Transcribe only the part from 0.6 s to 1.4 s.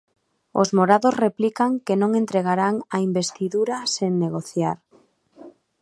Os morados